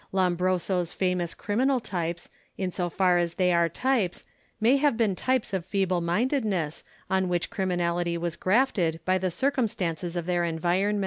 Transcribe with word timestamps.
Lombroso's 0.11 0.95
famous 0.95 1.35
criminal 1.35 1.79
types, 1.79 2.27
in 2.57 2.71
so 2.71 2.89
far 2.89 3.19
as 3.19 3.35
they 3.35 3.55
were 3.55 3.69
types, 3.69 4.25
may 4.59 4.77
have 4.77 4.97
been 4.97 5.15
types 5.15 5.53
of 5.53 5.63
feeble 5.63 6.01
mindedness 6.01 6.83
on 7.07 7.29
which 7.29 7.51
criminality 7.51 8.17
was 8.17 8.35
grafted 8.35 8.99
by 9.05 9.19
the 9.19 9.29
circumstances 9.29 10.15
of 10.15 10.25
their 10.25 10.43
environment. 10.43 10.99